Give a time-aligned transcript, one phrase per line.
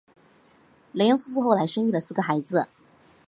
[0.93, 2.67] 雷恩夫妇后来生育了四个孩子。